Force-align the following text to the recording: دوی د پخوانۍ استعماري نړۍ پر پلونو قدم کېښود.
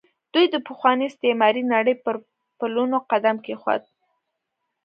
دوی 0.33 0.45
د 0.49 0.55
پخوانۍ 0.67 1.05
استعماري 1.09 1.63
نړۍ 1.73 1.95
پر 2.03 2.15
پلونو 2.57 2.97
قدم 3.11 3.35
کېښود. 3.45 3.83